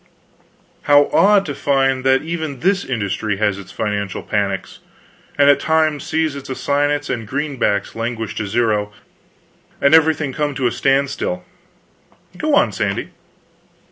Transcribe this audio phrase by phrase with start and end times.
[0.89, 4.79] "How odd to find that even this industry has its financial panics,
[5.37, 8.91] and at times sees its assignats and greenbacks languish to zero,
[9.79, 11.45] and everything come to a standstill.
[12.35, 13.11] Go on, Sandy."